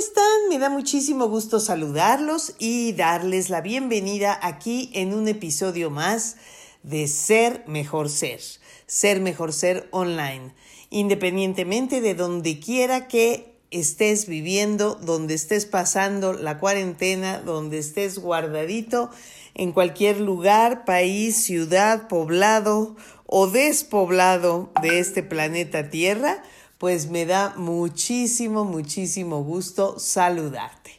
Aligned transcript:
Están? 0.00 0.48
Me 0.48 0.58
da 0.58 0.70
muchísimo 0.70 1.28
gusto 1.28 1.60
saludarlos 1.60 2.54
y 2.58 2.92
darles 2.94 3.50
la 3.50 3.60
bienvenida 3.60 4.38
aquí 4.40 4.90
en 4.94 5.12
un 5.12 5.28
episodio 5.28 5.90
más 5.90 6.36
de 6.82 7.06
Ser 7.06 7.64
Mejor 7.66 8.08
Ser, 8.08 8.40
Ser 8.86 9.20
Mejor 9.20 9.52
Ser 9.52 9.88
Online, 9.90 10.54
independientemente 10.88 12.00
de 12.00 12.14
donde 12.14 12.60
quiera 12.60 13.08
que 13.08 13.58
estés 13.70 14.26
viviendo, 14.26 14.94
donde 14.94 15.34
estés 15.34 15.66
pasando 15.66 16.32
la 16.32 16.58
cuarentena, 16.58 17.38
donde 17.38 17.78
estés 17.78 18.18
guardadito, 18.18 19.10
en 19.54 19.72
cualquier 19.72 20.18
lugar, 20.18 20.86
país, 20.86 21.44
ciudad, 21.44 22.08
poblado 22.08 22.96
o 23.26 23.48
despoblado 23.48 24.72
de 24.80 24.98
este 24.98 25.22
planeta 25.22 25.90
Tierra, 25.90 26.42
pues 26.80 27.10
me 27.10 27.26
da 27.26 27.52
muchísimo, 27.58 28.64
muchísimo 28.64 29.44
gusto 29.44 29.98
saludarte. 29.98 30.92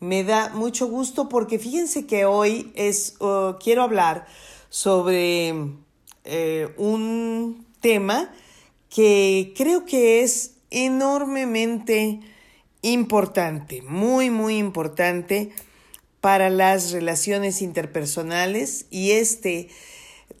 Me 0.00 0.24
da 0.24 0.48
mucho 0.48 0.88
gusto 0.88 1.28
porque 1.28 1.60
fíjense 1.60 2.06
que 2.06 2.24
hoy 2.24 2.72
es, 2.74 3.14
uh, 3.20 3.54
quiero 3.62 3.84
hablar 3.84 4.26
sobre 4.68 5.54
eh, 6.24 6.74
un 6.76 7.64
tema 7.80 8.34
que 8.90 9.54
creo 9.56 9.86
que 9.86 10.24
es 10.24 10.54
enormemente 10.70 12.18
importante, 12.82 13.82
muy, 13.82 14.30
muy 14.30 14.58
importante 14.58 15.52
para 16.20 16.50
las 16.50 16.90
relaciones 16.90 17.62
interpersonales 17.62 18.86
y 18.90 19.12
este 19.12 19.68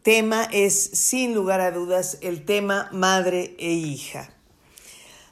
tema 0.02 0.48
es 0.50 0.74
sin 0.76 1.34
lugar 1.34 1.60
a 1.60 1.70
dudas 1.70 2.18
el 2.20 2.44
tema 2.44 2.88
madre 2.90 3.54
e 3.60 3.70
hija. 3.70 4.35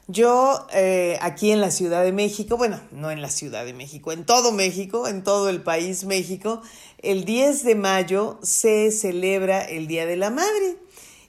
Yo 0.07 0.67
eh, 0.71 1.17
aquí 1.19 1.49
en 1.49 1.61
la 1.61 1.71
Ciudad 1.71 2.03
de 2.03 2.11
México, 2.11 2.57
bueno, 2.57 2.79
no 2.91 3.09
en 3.09 3.23
la 3.23 3.29
Ciudad 3.31 3.65
de 3.65 3.73
México, 3.73 4.11
en 4.11 4.23
todo 4.23 4.51
México, 4.51 5.07
en 5.07 5.23
todo 5.23 5.49
el 5.49 5.63
país 5.63 6.03
México, 6.05 6.61
el 6.99 7.25
10 7.25 7.63
de 7.63 7.73
mayo 7.73 8.37
se 8.43 8.91
celebra 8.91 9.61
el 9.61 9.87
Día 9.87 10.05
de 10.05 10.15
la 10.15 10.29
Madre. 10.29 10.77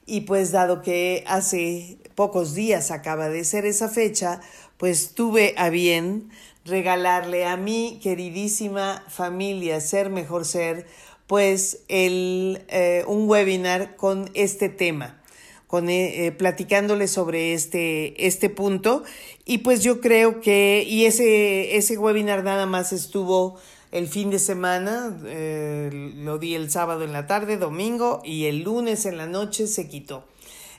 Y 0.05 0.23
pues 0.23 0.53
dado 0.53 0.83
que 0.83 1.25
hace 1.27 1.97
pocos 2.15 2.55
días 2.55 2.91
acaba 2.91 3.31
de 3.31 3.45
ser 3.45 3.65
esa 3.65 3.89
fecha, 3.89 4.43
pues 4.77 5.15
tuve 5.15 5.55
a 5.57 5.71
bien 5.71 6.31
regalarle 6.67 7.47
a 7.47 7.57
mi 7.57 7.99
queridísima 8.03 9.03
familia 9.09 9.81
Ser 9.81 10.11
Mejor 10.11 10.45
Ser, 10.45 10.87
pues 11.27 11.81
el, 11.89 12.63
eh, 12.69 13.05
un 13.07 13.27
webinar 13.27 13.97
con 13.97 14.31
este 14.35 14.69
tema, 14.69 15.21
con, 15.67 15.89
eh, 15.89 16.27
eh, 16.27 16.33
platicándole 16.33 17.09
sobre 17.09 17.53
este, 17.53 18.27
este 18.27 18.51
punto. 18.51 19.05
Y 19.45 19.59
pues 19.59 19.83
yo 19.83 20.01
creo 20.01 20.41
que, 20.41 20.85
y 20.87 21.05
ese, 21.05 21.77
ese 21.77 21.99
webinar 21.99 22.45
nada 22.45 22.67
más 22.67 22.93
estuvo 22.93 23.57
el 23.93 24.09
fin 24.09 24.31
de 24.31 24.39
semana, 24.39 25.17
lo 26.17 26.39
di 26.39 26.55
el 26.55 26.71
sábado 26.71 27.05
en 27.05 27.13
la 27.13 27.27
tarde, 27.27 27.57
domingo, 27.57 28.21
y 28.25 28.45
el 28.45 28.63
lunes 28.63 29.07
en 29.07 29.17
la 29.17 29.27
noche 29.27 29.67
se 29.69 29.89
quitó. 29.89 30.25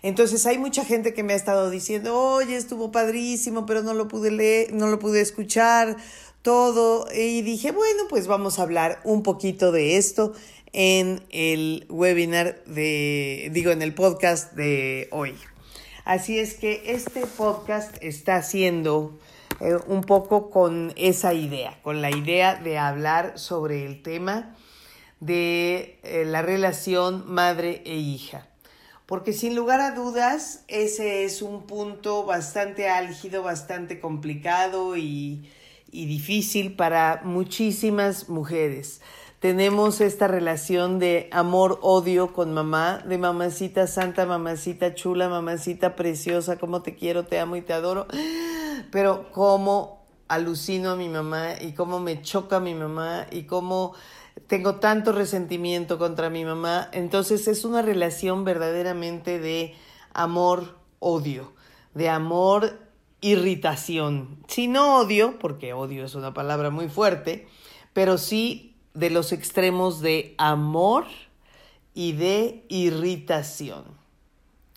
Entonces 0.03 0.46
hay 0.46 0.58
mucha 0.58 0.86
gente 0.86 1.14
que 1.14 1.24
me 1.24 1.34
ha 1.34 1.36
estado 1.36 1.70
diciendo, 1.70 2.18
oye, 2.18 2.56
estuvo 2.56 2.92
padrísimo, 2.92 3.66
pero 3.66 3.81
no 3.81 3.94
lo 3.94 4.08
pude 4.08 4.31
leer, 4.31 4.74
no 4.74 4.88
lo 4.88 5.00
pude 5.00 5.22
escuchar 5.22 5.97
todo. 6.42 7.08
Y 7.14 7.42
dije, 7.42 7.72
bueno, 7.72 8.03
pues 8.09 8.28
vamos 8.28 8.59
a 8.59 8.64
hablar 8.64 9.02
un 9.03 9.24
poquito 9.24 9.72
de 9.72 9.97
esto 9.97 10.34
en 10.73 11.23
el 11.29 11.85
webinar 11.89 12.63
de, 12.66 13.50
digo, 13.53 13.72
en 13.72 13.81
el 13.81 13.94
podcast 13.94 14.53
de 14.53 15.07
hoy. 15.11 15.35
Así 16.05 16.39
es 16.39 16.53
que 16.53 16.83
este 16.85 17.25
podcast 17.25 17.95
está 18.01 18.38
haciendo 18.38 19.19
eh, 19.59 19.78
un 19.88 20.01
poco 20.01 20.50
con 20.50 20.94
esa 20.95 21.33
idea, 21.33 21.79
con 21.83 22.01
la 22.01 22.11
idea 22.11 22.55
de 22.55 22.78
hablar 22.78 23.38
sobre 23.39 23.85
el 23.85 24.01
tema 24.01 24.55
de 25.19 26.00
eh, 26.03 26.23
la 26.25 26.41
relación 26.41 27.23
madre 27.28 27.81
e 27.85 27.95
hija 27.95 28.47
porque 29.07 29.31
sin 29.31 29.55
lugar 29.55 29.79
a 29.79 29.91
dudas 29.91 30.66
ese 30.67 31.23
es 31.23 31.41
un 31.41 31.66
punto 31.66 32.25
bastante 32.25 32.89
álgido, 32.89 33.41
bastante 33.41 33.99
complicado 33.99 34.95
y, 34.97 35.49
difícil 35.91 36.75
para 36.75 37.22
muchísimas 37.23 38.29
mujeres. 38.29 39.01
Tenemos 39.40 40.02
esta 40.02 40.28
relación 40.28 40.98
de 40.98 41.30
amor-odio 41.31 42.34
con 42.34 42.56
mamá, 42.56 43.03
de 43.08 43.20
mamacita 43.20 43.86
santa, 43.86 44.25
mamacita 44.25 44.96
chula, 44.96 45.30
mamacita 45.30 45.96
preciosa, 45.96 46.58
cómo 46.58 46.81
te 46.81 46.96
quiero, 46.96 47.25
te 47.25 47.40
amo 47.40 47.56
y 47.56 47.62
te 47.62 47.74
adoro, 47.74 48.08
pero 48.92 49.31
cómo 49.31 50.03
alucino 50.28 50.90
a 50.92 50.96
mi 50.96 51.08
mamá 51.08 51.50
y 51.62 51.74
cómo 51.74 52.00
me 52.00 52.24
choca 52.24 52.59
mi 52.59 52.74
mamá 52.74 53.28
y 53.30 53.44
cómo 53.44 53.94
tengo 54.47 54.78
tanto 54.78 55.12
resentimiento 55.12 56.00
contra 56.00 56.31
mi 56.31 56.44
mamá. 56.44 56.90
Entonces 56.92 57.47
es 57.47 57.64
una 57.64 57.84
relación 57.84 58.44
verdaderamente 58.44 59.38
de 59.38 59.76
amor-odio, 60.14 61.53
de 61.94 62.09
amor-irritación. 62.09 64.40
Si 64.47 64.68
no 64.68 64.97
odio, 64.97 65.38
porque 65.38 65.74
odio 65.74 66.06
es 66.06 66.16
una 66.16 66.34
palabra 66.34 66.72
muy 66.72 66.90
fuerte, 66.90 67.47
pero 67.94 68.18
sí 68.18 68.66
de 68.97 69.12
los 69.12 69.31
extremos 69.31 70.02
de 70.02 70.34
amor 70.40 71.06
y 71.94 72.13
de 72.13 72.66
irritación. 72.68 73.84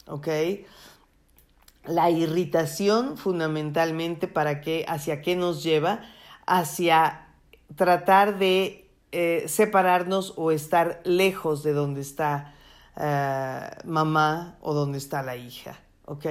¿Ok? 0.06 0.28
La 1.86 2.10
irritación 2.10 3.16
fundamentalmente 3.16 4.28
para 4.28 4.60
qué, 4.60 4.84
hacia 4.86 5.22
qué 5.22 5.36
nos 5.36 5.62
lleva, 5.62 6.02
hacia 6.44 7.28
tratar 7.76 8.38
de 8.38 8.90
eh, 9.12 9.44
separarnos 9.46 10.34
o 10.36 10.50
estar 10.50 11.00
lejos 11.04 11.62
de 11.62 11.72
donde 11.72 12.02
está 12.02 12.54
eh, 12.96 13.70
mamá 13.86 14.58
o 14.60 14.74
donde 14.74 14.98
está 14.98 15.22
la 15.22 15.36
hija, 15.36 15.80
¿ok? 16.04 16.26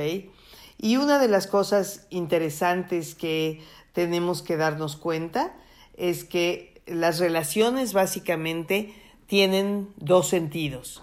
Y 0.77 0.97
una 0.97 1.17
de 1.17 1.27
las 1.27 1.47
cosas 1.47 2.05
interesantes 2.11 3.15
que 3.15 3.63
tenemos 3.93 4.43
que 4.43 4.57
darnos 4.57 4.95
cuenta 4.95 5.55
es 5.97 6.23
que 6.23 6.78
las 6.89 7.19
relaciones 7.19 7.93
básicamente 7.93 8.93
tienen 9.27 9.89
dos 9.97 10.27
sentidos. 10.27 11.01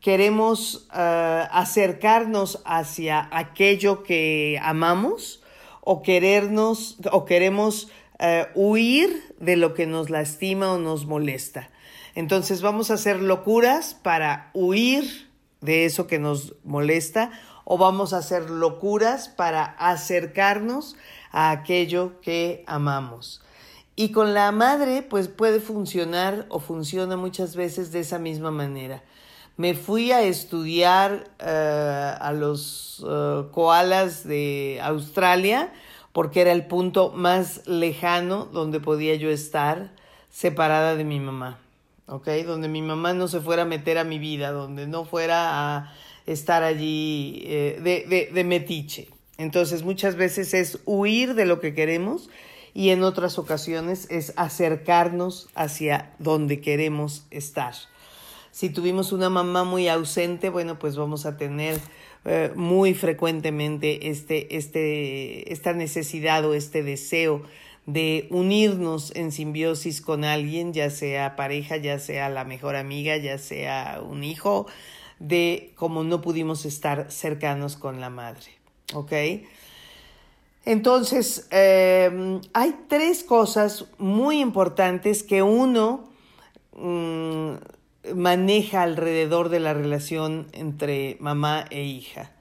Queremos 0.00 0.88
eh, 0.94 1.46
acercarnos 1.50 2.62
hacia 2.64 3.28
aquello 3.30 4.02
que 4.02 4.58
amamos 4.62 5.42
o 5.80 6.02
querernos 6.02 6.98
o 7.12 7.24
queremos 7.24 7.88
eh, 8.18 8.46
huir 8.54 9.34
de 9.38 9.56
lo 9.56 9.74
que 9.74 9.86
nos 9.86 10.10
lastima 10.10 10.72
o 10.72 10.78
nos 10.78 11.06
molesta. 11.06 11.70
Entonces 12.14 12.62
vamos 12.62 12.90
a 12.90 12.94
hacer 12.94 13.20
locuras 13.20 13.94
para 13.94 14.50
huir 14.54 15.30
de 15.60 15.84
eso 15.84 16.06
que 16.06 16.18
nos 16.18 16.54
molesta 16.64 17.30
o 17.64 17.78
vamos 17.78 18.12
a 18.12 18.18
hacer 18.18 18.50
locuras 18.50 19.28
para 19.28 19.64
acercarnos 19.64 20.96
a 21.30 21.50
aquello 21.50 22.20
que 22.20 22.64
amamos. 22.66 23.42
Y 23.94 24.10
con 24.10 24.32
la 24.32 24.50
madre, 24.52 25.02
pues 25.02 25.28
puede 25.28 25.60
funcionar 25.60 26.46
o 26.48 26.60
funciona 26.60 27.16
muchas 27.16 27.56
veces 27.56 27.92
de 27.92 28.00
esa 28.00 28.18
misma 28.18 28.50
manera. 28.50 29.02
Me 29.58 29.74
fui 29.74 30.12
a 30.12 30.22
estudiar 30.22 31.28
eh, 31.38 32.14
a 32.18 32.32
los 32.32 33.04
eh, 33.06 33.42
koalas 33.52 34.26
de 34.26 34.80
Australia 34.82 35.70
porque 36.12 36.40
era 36.40 36.52
el 36.52 36.66
punto 36.66 37.12
más 37.14 37.66
lejano 37.66 38.46
donde 38.46 38.80
podía 38.80 39.14
yo 39.14 39.28
estar 39.28 39.92
separada 40.30 40.96
de 40.96 41.04
mi 41.04 41.20
mamá, 41.20 41.58
¿ok? 42.06 42.28
Donde 42.46 42.68
mi 42.68 42.80
mamá 42.80 43.12
no 43.12 43.28
se 43.28 43.40
fuera 43.40 43.62
a 43.62 43.66
meter 43.66 43.98
a 43.98 44.04
mi 44.04 44.18
vida, 44.18 44.52
donde 44.52 44.86
no 44.86 45.04
fuera 45.04 45.76
a 45.76 45.94
estar 46.24 46.62
allí 46.62 47.42
eh, 47.44 47.78
de, 47.82 48.06
de, 48.08 48.30
de 48.32 48.44
metiche. 48.44 49.08
Entonces 49.36 49.82
muchas 49.82 50.16
veces 50.16 50.54
es 50.54 50.78
huir 50.86 51.34
de 51.34 51.44
lo 51.44 51.60
que 51.60 51.74
queremos 51.74 52.30
y 52.74 52.90
en 52.90 53.02
otras 53.02 53.38
ocasiones 53.38 54.06
es 54.10 54.32
acercarnos 54.36 55.48
hacia 55.54 56.14
donde 56.18 56.60
queremos 56.60 57.26
estar. 57.30 57.74
Si 58.50 58.70
tuvimos 58.70 59.12
una 59.12 59.30
mamá 59.30 59.64
muy 59.64 59.88
ausente, 59.88 60.50
bueno, 60.50 60.78
pues 60.78 60.96
vamos 60.96 61.26
a 61.26 61.36
tener 61.36 61.80
eh, 62.24 62.52
muy 62.54 62.94
frecuentemente 62.94 64.10
este, 64.10 64.56
este, 64.56 65.52
esta 65.52 65.72
necesidad 65.72 66.44
o 66.44 66.54
este 66.54 66.82
deseo 66.82 67.42
de 67.86 68.28
unirnos 68.30 69.14
en 69.16 69.32
simbiosis 69.32 70.00
con 70.00 70.24
alguien, 70.24 70.72
ya 70.72 70.90
sea 70.90 71.34
pareja, 71.34 71.76
ya 71.78 71.98
sea 71.98 72.28
la 72.28 72.44
mejor 72.44 72.76
amiga, 72.76 73.16
ya 73.16 73.38
sea 73.38 74.00
un 74.06 74.22
hijo, 74.22 74.66
de 75.18 75.72
cómo 75.74 76.04
no 76.04 76.20
pudimos 76.20 76.64
estar 76.64 77.10
cercanos 77.10 77.76
con 77.76 78.00
la 78.00 78.10
madre. 78.10 78.52
¿Ok? 78.94 79.12
Entonces, 80.64 81.48
em, 81.50 82.40
hay 82.52 82.76
tres 82.88 83.24
cosas 83.24 83.86
muy 83.98 84.40
importantes 84.40 85.22
que 85.22 85.42
uno 85.42 86.08
mm, 86.74 87.54
maneja 88.14 88.82
alrededor 88.82 89.48
de 89.48 89.60
la 89.60 89.74
relación 89.74 90.46
entre 90.52 91.16
mamá 91.20 91.64
e 91.70 91.82
hija. 91.82 92.32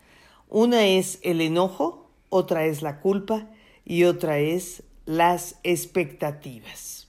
Una 0.49 0.85
es 0.85 1.19
el 1.23 1.41
enojo, 1.41 2.09
otra 2.29 2.65
es 2.65 2.81
la 2.81 2.99
culpa 2.99 3.47
y 3.85 4.03
otra 4.03 4.39
es 4.39 4.83
las 5.05 5.55
expectativas. 5.63 7.07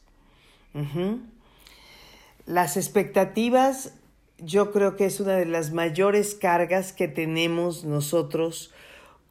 Las 2.46 2.76
expectativas 2.76 3.92
yo 4.38 4.72
creo 4.72 4.96
que 4.96 5.04
es 5.04 5.20
una 5.20 5.34
de 5.36 5.46
las 5.46 5.72
mayores 5.72 6.34
cargas 6.34 6.92
que 6.92 7.08
tenemos 7.08 7.84
nosotros 7.84 8.72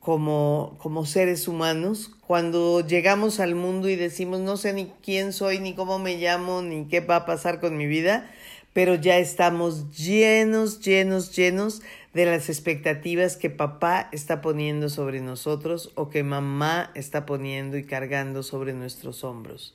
como, 0.01 0.75
como 0.79 1.05
seres 1.05 1.47
humanos 1.47 2.11
cuando 2.25 2.85
llegamos 2.85 3.39
al 3.39 3.55
mundo 3.55 3.87
y 3.87 3.95
decimos 3.95 4.39
no 4.39 4.57
sé 4.57 4.73
ni 4.73 4.87
quién 5.03 5.31
soy, 5.31 5.59
ni 5.59 5.73
cómo 5.73 5.99
me 5.99 6.17
llamo, 6.17 6.61
ni 6.61 6.85
qué 6.85 6.99
va 6.99 7.17
a 7.17 7.25
pasar 7.25 7.59
con 7.59 7.77
mi 7.77 7.85
vida, 7.85 8.29
pero 8.73 8.95
ya 8.95 9.17
estamos 9.19 9.95
llenos, 9.95 10.81
llenos, 10.81 11.35
llenos 11.35 11.81
de 12.13 12.25
las 12.25 12.49
expectativas 12.49 13.37
que 13.37 13.49
papá 13.49 14.09
está 14.11 14.41
poniendo 14.41 14.89
sobre 14.89 15.21
nosotros 15.21 15.91
o 15.95 16.09
que 16.09 16.23
mamá 16.23 16.91
está 16.95 17.25
poniendo 17.25 17.77
y 17.77 17.83
cargando 17.83 18.43
sobre 18.43 18.73
nuestros 18.73 19.23
hombros. 19.23 19.73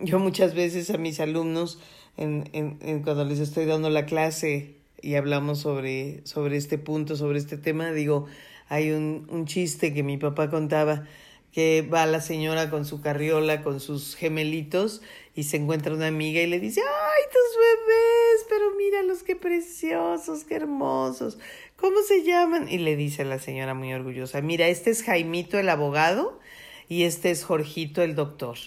Yo 0.00 0.18
muchas 0.18 0.54
veces 0.54 0.90
a 0.90 0.98
mis 0.98 1.20
alumnos, 1.20 1.78
en, 2.16 2.50
en, 2.52 3.02
cuando 3.02 3.24
les 3.24 3.38
estoy 3.38 3.66
dando 3.66 3.88
la 3.88 4.04
clase 4.04 4.74
y 5.00 5.14
hablamos 5.14 5.60
sobre, 5.60 6.26
sobre 6.26 6.56
este 6.56 6.76
punto, 6.76 7.14
sobre 7.14 7.38
este 7.38 7.56
tema, 7.56 7.92
digo, 7.92 8.26
hay 8.68 8.90
un, 8.90 9.26
un 9.30 9.46
chiste 9.46 9.92
que 9.92 10.02
mi 10.02 10.16
papá 10.16 10.50
contaba 10.50 11.06
que 11.54 11.82
va 11.82 12.04
la 12.04 12.20
señora 12.20 12.68
con 12.68 12.84
su 12.84 13.00
carriola, 13.00 13.62
con 13.62 13.78
sus 13.78 14.16
gemelitos, 14.16 15.02
y 15.36 15.44
se 15.44 15.56
encuentra 15.56 15.94
una 15.94 16.08
amiga 16.08 16.42
y 16.42 16.48
le 16.48 16.58
dice, 16.58 16.80
ay, 16.80 17.22
tus 17.32 17.56
bebés, 17.56 18.46
pero 18.48 18.74
míralos, 18.74 19.22
qué 19.22 19.36
preciosos, 19.36 20.42
qué 20.42 20.56
hermosos. 20.56 21.38
¿Cómo 21.76 22.02
se 22.02 22.24
llaman? 22.24 22.68
Y 22.68 22.78
le 22.78 22.96
dice 22.96 23.24
la 23.24 23.38
señora 23.38 23.72
muy 23.72 23.92
orgullosa, 23.94 24.40
mira, 24.40 24.66
este 24.66 24.90
es 24.90 25.04
Jaimito 25.04 25.56
el 25.56 25.68
abogado 25.68 26.40
y 26.88 27.04
este 27.04 27.30
es 27.30 27.44
Jorgito 27.44 28.02
el 28.02 28.16
doctor. 28.16 28.58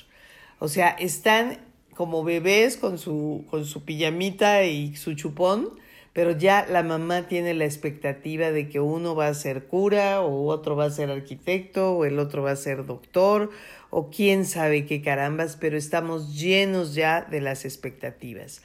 O 0.60 0.70
sea, 0.70 0.90
están 0.92 1.60
como 1.94 2.24
bebés 2.24 2.78
con 2.78 2.98
su, 3.00 3.44
con 3.50 3.66
su 3.66 3.84
pijamita 3.84 4.64
y 4.64 4.96
su 4.96 5.14
chupón, 5.14 5.78
pero 6.18 6.31
ya 6.31 6.66
la 6.68 6.81
mamá 6.81 7.28
tiene 7.28 7.54
la 7.54 7.66
expectativa 7.66 8.50
de 8.50 8.69
que 8.69 8.80
uno 8.80 9.14
va 9.14 9.28
a 9.28 9.34
ser 9.36 9.66
cura 9.66 10.22
o 10.22 10.48
otro 10.48 10.75
va 10.75 10.86
a 10.86 10.90
ser 10.90 11.12
arquitecto 11.12 11.92
o 11.92 12.06
el 12.06 12.18
otro 12.18 12.42
va 12.42 12.50
a 12.50 12.56
ser 12.56 12.88
doctor 12.88 13.52
o 13.92 14.10
quién 14.10 14.46
sabe 14.46 14.88
qué 14.88 15.04
carambas, 15.04 15.58
pero 15.58 15.78
estamos 15.78 16.36
llenos 16.36 16.96
ya 16.96 17.22
de 17.22 17.40
las 17.40 17.66
expectativas. 17.66 18.64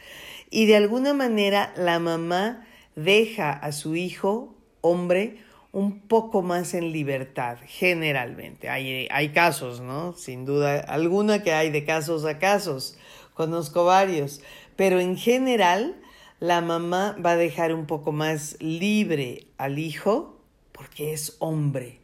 Y 0.48 0.64
de 0.64 0.76
alguna 0.76 1.12
manera 1.12 1.74
la 1.76 1.98
mamá 1.98 2.66
deja 2.96 3.50
a 3.50 3.72
su 3.72 3.96
hijo, 3.96 4.54
hombre, 4.80 5.36
un 5.72 6.00
poco 6.00 6.40
más 6.40 6.72
en 6.72 6.90
libertad, 6.90 7.58
generalmente. 7.66 8.70
Hay, 8.70 9.08
hay 9.10 9.28
casos, 9.28 9.82
¿no? 9.82 10.14
Sin 10.14 10.46
duda 10.46 10.80
alguna 10.80 11.42
que 11.42 11.52
hay 11.52 11.68
de 11.68 11.84
casos 11.84 12.24
a 12.24 12.38
casos. 12.38 12.96
Conozco 13.34 13.84
varios. 13.84 14.40
Pero 14.74 15.00
en 15.00 15.18
general, 15.18 15.96
la 16.42 16.60
mamá 16.60 17.16
va 17.24 17.32
a 17.32 17.36
dejar 17.36 17.72
un 17.72 17.86
poco 17.86 18.10
más 18.10 18.56
libre 18.58 19.46
al 19.58 19.78
hijo 19.78 20.40
porque 20.72 21.12
es 21.12 21.36
hombre. 21.38 22.00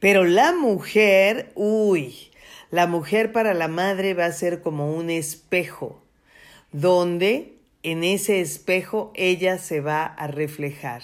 Pero 0.00 0.24
la 0.24 0.52
mujer, 0.52 1.52
uy, 1.54 2.32
la 2.72 2.88
mujer 2.88 3.30
para 3.30 3.54
la 3.54 3.68
madre 3.68 4.12
va 4.12 4.24
a 4.24 4.32
ser 4.32 4.60
como 4.60 4.92
un 4.92 5.08
espejo, 5.08 6.02
donde 6.72 7.58
en 7.84 8.02
ese 8.02 8.40
espejo 8.40 9.12
ella 9.14 9.56
se 9.56 9.80
va 9.80 10.04
a 10.04 10.26
reflejar 10.26 11.02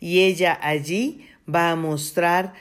y 0.00 0.22
ella 0.22 0.58
allí 0.60 1.24
va 1.48 1.70
a 1.70 1.76
mostrar 1.76 2.52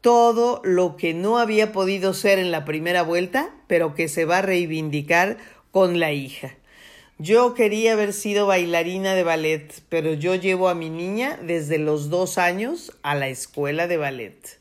todo 0.00 0.62
lo 0.64 0.96
que 0.96 1.12
no 1.12 1.36
había 1.36 1.70
podido 1.70 2.14
ser 2.14 2.38
en 2.38 2.50
la 2.50 2.64
primera 2.64 3.02
vuelta, 3.02 3.50
pero 3.66 3.94
que 3.94 4.08
se 4.08 4.24
va 4.24 4.38
a 4.38 4.42
reivindicar 4.42 5.36
con 5.70 6.00
la 6.00 6.12
hija. 6.12 6.54
Yo 7.18 7.54
quería 7.54 7.92
haber 7.92 8.12
sido 8.12 8.46
bailarina 8.46 9.14
de 9.14 9.22
ballet, 9.22 9.82
pero 9.88 10.14
yo 10.14 10.34
llevo 10.34 10.68
a 10.68 10.74
mi 10.74 10.90
niña 10.90 11.38
desde 11.42 11.78
los 11.78 12.10
dos 12.10 12.38
años 12.38 12.92
a 13.02 13.14
la 13.14 13.28
escuela 13.28 13.86
de 13.86 13.96
ballet. 13.96 14.58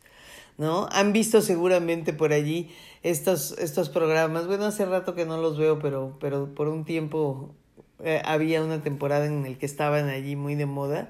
¿No? 0.58 0.88
Han 0.92 1.12
visto 1.12 1.42
seguramente 1.42 2.14
por 2.14 2.34
allí 2.34 2.70
estos, 3.04 3.58
estos 3.58 3.90
programas. 3.90 4.46
Bueno, 4.46 4.66
hace 4.66 4.86
rato 4.86 5.16
que 5.16 5.26
no 5.26 5.38
los 5.38 5.58
veo, 5.58 5.80
pero, 5.80 6.18
pero 6.20 6.54
por 6.54 6.68
un 6.68 6.86
tiempo 6.86 7.56
eh, 8.04 8.22
había 8.26 8.64
una 8.64 8.84
temporada 8.84 9.26
en 9.26 9.46
el 9.46 9.58
que 9.58 9.66
estaban 9.66 10.10
allí 10.10 10.36
muy 10.36 10.56
de 10.56 10.66
moda. 10.66 11.10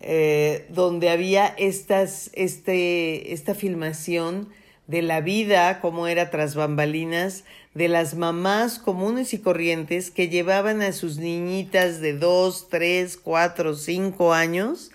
Eh, 0.00 0.66
donde 0.70 1.10
había 1.10 1.46
estas, 1.46 2.30
este, 2.34 3.32
esta 3.32 3.54
filmación 3.54 4.48
de 4.86 5.02
la 5.02 5.20
vida, 5.20 5.80
como 5.80 6.08
era 6.08 6.30
tras 6.30 6.54
bambalinas, 6.54 7.44
de 7.74 7.88
las 7.88 8.14
mamás 8.14 8.78
comunes 8.78 9.32
y 9.32 9.38
corrientes 9.38 10.10
que 10.10 10.28
llevaban 10.28 10.82
a 10.82 10.92
sus 10.92 11.18
niñitas 11.18 12.00
de 12.00 12.12
dos, 12.12 12.68
tres, 12.68 13.16
cuatro, 13.16 13.74
cinco 13.74 14.34
años 14.34 14.90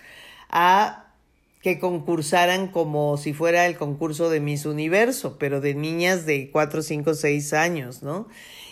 a 0.48 1.04
que 1.62 1.80
concursaran 1.80 2.68
como 2.68 3.16
si 3.16 3.32
fuera 3.32 3.66
el 3.66 3.76
concurso 3.76 4.30
de 4.30 4.40
Miss 4.40 4.64
Universo, 4.64 5.36
pero 5.38 5.60
de 5.60 5.74
niñas 5.74 6.24
de 6.24 6.50
cuatro, 6.50 6.82
cinco, 6.82 7.14
seis 7.14 7.52
años, 7.52 8.02
¿no? 8.02 8.28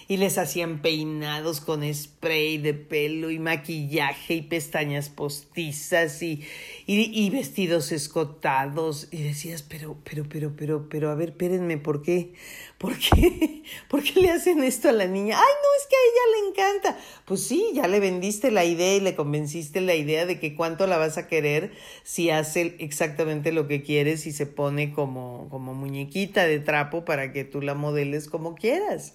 Y 0.09 0.19
les 0.19 0.39
hacían 0.39 0.83
peinados 0.83 1.61
con 1.61 1.83
spray 1.93 2.59
de 2.59 2.75
pelo 2.75 3.31
y 3.31 3.39
maquillaje 3.39 4.35
y 4.35 4.43
pestañas 4.43 5.09
postizas 5.09 6.23
y, 6.23 6.45
y, 6.87 7.31
vestidos 7.31 7.91
escotados 7.91 9.09
y 9.11 9.23
decías, 9.23 9.63
pero, 9.63 9.97
pero, 10.05 10.25
pero, 10.29 10.55
pero, 10.55 10.89
pero, 10.89 11.11
a 11.11 11.17
ver, 11.17 11.31
espérenme, 11.31 11.79
¿por 11.79 12.03
qué? 12.03 12.35
¿Por 12.79 12.97
qué? 12.97 13.65
¿Por 13.89 14.05
qué 14.05 14.21
le 14.21 14.31
hacen 14.31 14.63
esto 14.63 14.89
a 14.89 14.93
la 14.93 15.07
niña? 15.07 15.37
Ay, 15.39 15.55
no, 15.63 15.69
es 15.81 15.87
que 15.89 15.97
a 15.97 16.05
ella 16.07 16.33
le 16.33 16.49
encanta. 16.49 16.99
Pues 17.25 17.43
sí, 17.43 17.73
ya 17.75 17.89
le 17.89 17.99
vendiste 17.99 18.53
la 18.53 18.65
idea 18.65 18.95
y 18.95 19.01
le 19.01 19.17
convenciste 19.17 19.81
la 19.81 19.97
idea 19.97 20.25
de 20.25 20.39
que 20.39 20.55
cuánto 20.55 20.87
la 20.87 20.99
vas 20.99 21.19
a 21.19 21.27
querer 21.27 21.73
si 22.05 22.31
hace 22.31 22.77
exactamente 22.79 23.51
lo 23.51 23.67
que 23.67 23.83
quieres 23.83 24.27
y 24.27 24.33
se 24.33 24.47
pone 24.47 24.93
como, 24.93 25.49
como 25.51 25.75
muñequita 25.75 26.45
de 26.45 26.61
trapo 26.61 27.05
para 27.05 27.33
que 27.33 27.45
tú 27.45 27.61
la 27.61 27.75
modeles 27.75 28.29
como 28.29 28.55
quieras 28.55 29.15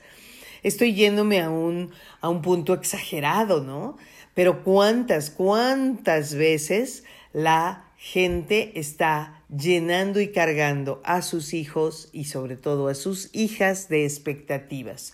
estoy 0.64 0.94
yéndome 0.94 1.42
a 1.42 1.50
un, 1.50 1.92
a 2.22 2.30
un 2.30 2.42
punto 2.42 2.74
exagerado, 2.74 3.62
¿no? 3.62 3.98
Pero 4.34 4.64
cuántas, 4.64 5.30
cuántas 5.30 6.36
veces 6.36 7.04
la 7.34 7.86
gente 7.98 8.80
está 8.80 9.44
llenando 9.56 10.22
y 10.22 10.32
cargando 10.32 11.02
a 11.04 11.22
sus 11.22 11.54
hijos 11.54 12.10
y 12.14 12.26
sobre 12.26 12.56
todo 12.56 12.88
a 12.88 12.96
sus 12.96 13.30
hijas 13.34 13.90
de 13.90 14.06
expectativas. 14.06 15.14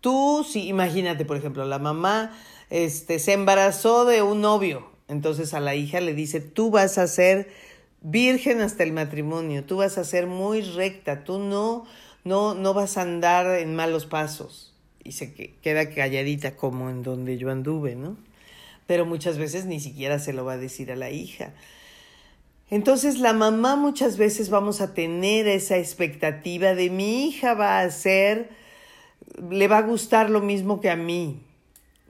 Tú, 0.00 0.44
sí, 0.48 0.66
imagínate, 0.66 1.24
por 1.24 1.36
ejemplo, 1.36 1.64
la 1.64 1.78
mamá 1.78 2.36
este, 2.68 3.18
se 3.18 3.32
embarazó 3.32 4.04
de 4.04 4.22
un 4.22 4.40
novio, 4.40 4.90
entonces 5.08 5.54
a 5.54 5.60
la 5.60 5.74
hija 5.74 6.00
le 6.00 6.14
dice, 6.14 6.40
tú 6.40 6.70
vas 6.70 6.98
a 6.98 7.06
ser 7.06 7.48
virgen 8.02 8.60
hasta 8.60 8.82
el 8.82 8.92
matrimonio, 8.92 9.64
tú 9.64 9.78
vas 9.78 9.96
a 9.98 10.04
ser 10.04 10.26
muy 10.26 10.60
recta, 10.60 11.24
tú 11.24 11.38
no, 11.38 11.86
no, 12.24 12.54
no 12.54 12.74
vas 12.74 12.98
a 12.98 13.02
andar 13.02 13.46
en 13.58 13.74
malos 13.74 14.04
pasos 14.06 14.75
y 15.06 15.12
se 15.12 15.32
queda 15.32 15.88
calladita 15.90 16.56
como 16.56 16.90
en 16.90 17.02
donde 17.02 17.38
yo 17.38 17.50
anduve, 17.50 17.94
¿no? 17.94 18.16
Pero 18.86 19.06
muchas 19.06 19.38
veces 19.38 19.64
ni 19.64 19.80
siquiera 19.80 20.18
se 20.18 20.32
lo 20.32 20.44
va 20.44 20.54
a 20.54 20.58
decir 20.58 20.92
a 20.92 20.96
la 20.96 21.10
hija. 21.10 21.52
Entonces 22.68 23.20
la 23.20 23.32
mamá 23.32 23.76
muchas 23.76 24.16
veces 24.16 24.50
vamos 24.50 24.80
a 24.80 24.92
tener 24.92 25.46
esa 25.46 25.78
expectativa 25.78 26.74
de 26.74 26.90
mi 26.90 27.28
hija 27.28 27.54
va 27.54 27.80
a 27.80 27.90
ser, 27.90 28.50
le 29.50 29.68
va 29.68 29.78
a 29.78 29.82
gustar 29.82 30.30
lo 30.30 30.40
mismo 30.40 30.80
que 30.80 30.90
a 30.90 30.96
mí, 30.96 31.40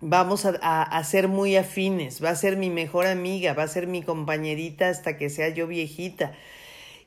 vamos 0.00 0.46
a, 0.46 0.82
a, 0.82 1.04
ser 1.04 1.28
muy 1.28 1.56
afines, 1.56 2.24
va 2.24 2.30
a 2.30 2.36
ser 2.36 2.56
mi 2.56 2.70
mejor 2.70 3.06
amiga, 3.06 3.52
va 3.52 3.64
a 3.64 3.68
ser 3.68 3.86
mi 3.86 4.02
compañerita 4.02 4.88
hasta 4.88 5.18
que 5.18 5.28
sea 5.28 5.50
yo 5.50 5.66
viejita. 5.66 6.32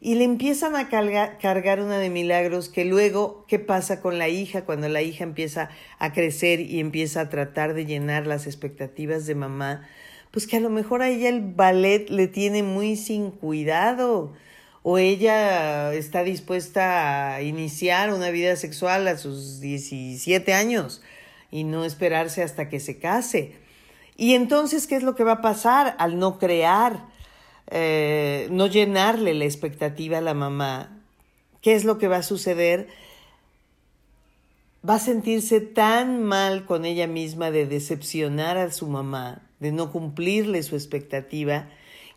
Y 0.02 0.16
le 0.16 0.24
empiezan 0.24 0.76
a 0.78 0.88
cargar 0.88 1.82
una 1.82 1.98
de 1.98 2.10
milagros 2.10 2.70
que 2.70 2.86
luego, 2.86 3.44
¿qué 3.48 3.60
pasa 3.60 4.00
con 4.00 4.18
la 4.18 4.30
hija 4.30 4.64
cuando 4.64 4.88
la 4.88 5.02
hija 5.02 5.26
empieza 5.26 5.70
a 5.98 6.14
crecer 6.14 6.62
y 6.62 6.80
empieza 6.80 7.22
a 7.22 7.30
tratar 7.30 7.74
de 7.74 7.86
llenar 7.86 8.26
las 8.26 8.48
expectativas 8.48 9.26
de 9.26 9.36
mamá? 9.36 9.88
Pues 10.32 10.48
que 10.48 10.58
a 10.58 10.62
lo 10.62 10.70
mejor 10.70 11.02
a 11.02 11.10
ella 11.10 11.28
el 11.28 11.42
ballet 11.42 12.10
le 12.10 12.28
tiene 12.28 12.64
muy 12.64 12.96
sin 12.96 13.32
cuidado 13.32 14.34
o 14.84 14.98
ella 14.98 15.94
está 15.94 16.24
dispuesta 16.24 17.36
a 17.36 17.42
iniciar 17.42 18.14
una 18.14 18.30
vida 18.30 18.56
sexual 18.56 19.06
a 19.10 19.18
sus 19.18 19.60
17 19.60 20.54
años 20.54 21.02
y 21.52 21.66
no 21.66 21.84
esperarse 21.84 22.42
hasta 22.42 22.70
que 22.70 22.80
se 22.80 23.00
case. 23.00 23.56
Y 24.16 24.36
entonces, 24.36 24.88
¿qué 24.88 24.96
es 24.96 25.04
lo 25.04 25.16
que 25.16 25.26
va 25.26 25.34
a 25.34 25.42
pasar 25.42 25.96
al 26.00 26.20
no 26.20 26.40
crear? 26.40 27.06
Eh, 27.72 28.48
no 28.52 28.68
llenarle 28.68 29.34
la 29.36 29.46
expectativa 29.46 30.18
a 30.18 30.22
la 30.22 30.34
mamá, 30.34 31.04
¿qué 31.62 31.76
es 31.76 31.86
lo 31.86 32.00
que 32.00 32.08
va 32.08 32.18
a 32.18 32.24
suceder? 32.24 32.88
Va 34.88 34.96
a 34.96 35.00
sentirse 35.00 35.62
tan 35.62 36.24
mal 36.24 36.66
con 36.66 36.84
ella 36.84 37.06
misma 37.06 37.52
de 37.52 37.68
decepcionar 37.68 38.58
a 38.58 38.72
su 38.72 38.88
mamá, 38.88 39.44
de 39.60 39.72
no 39.72 39.92
cumplirle 39.92 40.64
su 40.64 40.76
expectativa, 40.76 41.70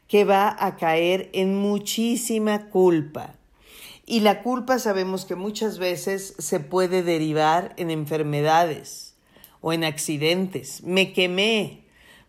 que 0.08 0.24
va 0.24 0.56
a 0.58 0.76
caer 0.76 1.28
en 1.32 1.56
muchísima 1.56 2.70
culpa. 2.70 3.34
Y 4.06 4.20
la 4.20 4.42
culpa 4.42 4.78
sabemos 4.78 5.24
que 5.24 5.34
muchas 5.34 5.78
veces 5.78 6.34
se 6.38 6.60
puede 6.60 7.02
derivar 7.02 7.74
en 7.76 7.90
enfermedades 7.90 9.14
o 9.60 9.72
en 9.72 9.84
accidentes. 9.84 10.82
Me 10.82 11.12
quemé, 11.12 11.81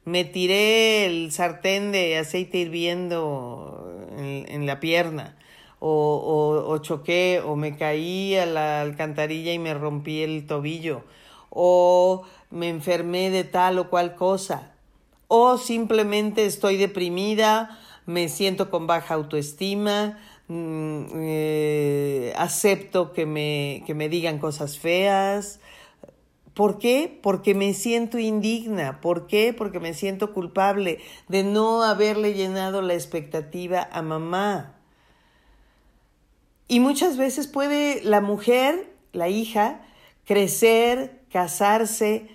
me 0.06 0.26
tiré 0.26 1.06
el 1.06 1.32
sartén 1.32 1.92
de 1.92 2.18
aceite 2.18 2.58
hirviendo 2.58 3.90
en, 4.18 4.66
la 4.66 4.80
pierna, 4.80 5.36
o, 5.80 6.66
o, 6.68 6.78
choqué, 6.80 7.42
o 7.44 7.56
me 7.56 7.78
caí 7.78 8.36
a 8.36 8.46
la 8.46 8.82
alcantarilla 8.82 9.54
y 9.54 9.60
me 9.60 9.74
rompí 9.74 10.22
el 10.22 10.46
tobillo, 10.46 11.04
o 11.50 12.24
me 12.52 12.70
enfermé 12.70 13.30
de 13.30 13.44
tal 13.44 13.80
o 13.80 13.90
cual 13.90 14.16
cosa, 14.16 14.74
o 15.28 15.58
simplemente 15.58 16.46
estoy 16.46 16.78
deprimida, 16.78 17.80
me 18.06 18.28
siento 18.28 18.70
con 18.70 18.88
baja 18.88 19.16
autoestima, 19.16 20.20
mm, 20.48 21.04
eh, 21.16 22.34
acepto 22.38 23.14
que 23.14 23.26
me, 23.26 23.84
que 23.86 23.94
me 23.94 24.10
digan 24.10 24.40
cosas 24.40 24.78
feas, 24.78 25.60
¿Por 26.54 26.78
qué? 26.78 27.20
Porque 27.22 27.56
me 27.56 27.74
siento 27.74 28.20
indigna. 28.20 29.02
¿Por 29.02 29.28
qué? 29.28 29.54
Porque 29.54 29.80
me 29.80 29.94
siento 29.94 30.34
culpable 30.34 31.00
de 31.28 31.44
no 31.44 31.84
haberle 31.84 32.34
llenado 32.34 32.82
la 32.82 32.94
expectativa 32.94 33.88
a 33.92 34.02
mamá. 34.02 34.76
Y 36.68 36.80
muchas 36.80 37.18
veces 37.18 37.48
puede 37.48 38.04
la 38.04 38.22
mujer, 38.22 38.94
la 39.12 39.30
hija, 39.30 39.82
crecer, 40.26 41.22
casarse, 41.32 42.28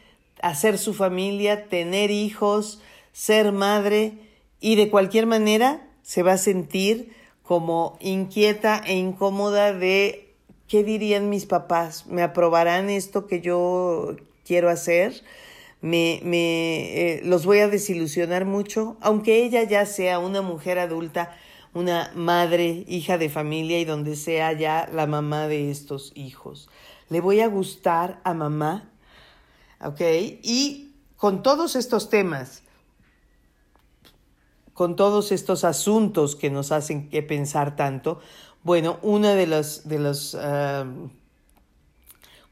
hacer 0.42 0.78
su 0.78 0.94
familia, 0.94 1.68
tener 1.68 2.10
hijos, 2.10 2.80
ser 3.12 3.52
madre 3.52 4.14
y 4.60 4.74
de 4.76 4.90
cualquier 4.90 5.26
manera 5.26 5.88
se 6.02 6.22
va 6.22 6.32
a 6.32 6.38
sentir 6.38 7.14
como 7.42 7.96
inquieta 8.00 8.82
e 8.84 8.96
incómoda 8.96 9.72
de 9.72 10.27
¿Qué 10.68 10.84
dirían 10.84 11.30
mis 11.30 11.46
papás? 11.46 12.06
¿Me 12.06 12.22
aprobarán 12.22 12.90
esto 12.90 13.26
que 13.26 13.40
yo 13.40 14.16
quiero 14.44 14.68
hacer? 14.68 15.22
me, 15.80 16.20
me 16.24 17.16
eh, 17.16 17.20
los 17.24 17.46
voy 17.46 17.60
a 17.60 17.68
desilusionar 17.68 18.44
mucho, 18.44 18.96
aunque 19.00 19.44
ella 19.44 19.62
ya 19.62 19.86
sea 19.86 20.18
una 20.18 20.42
mujer 20.42 20.78
adulta, 20.78 21.36
una 21.74 22.10
madre, 22.14 22.84
hija 22.88 23.18
de 23.18 23.28
familia 23.28 23.78
y 23.78 23.84
donde 23.84 24.16
sea 24.16 24.52
ya 24.52 24.88
la 24.92 25.06
mamá 25.06 25.46
de 25.46 25.70
estos 25.70 26.12
hijos. 26.14 26.68
¿Le 27.08 27.20
voy 27.20 27.40
a 27.40 27.48
gustar 27.48 28.20
a 28.24 28.34
mamá? 28.34 28.90
¿Ok? 29.80 30.00
Y 30.42 30.92
con 31.16 31.42
todos 31.42 31.76
estos 31.76 32.10
temas, 32.10 32.62
con 34.74 34.96
todos 34.96 35.30
estos 35.32 35.64
asuntos 35.64 36.36
que 36.36 36.50
nos 36.50 36.72
hacen 36.72 37.08
que 37.08 37.22
pensar 37.22 37.76
tanto, 37.76 38.20
bueno, 38.62 38.98
una 39.02 39.34
de 39.34 39.46
las, 39.46 39.88
de 39.88 39.98
las 39.98 40.36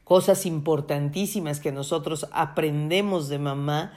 cosas 0.03 0.45
importantísimas 0.45 1.59
que 1.59 1.71
nosotros 1.71 2.27
aprendemos 2.31 3.27
de 3.27 3.39
mamá 3.39 3.93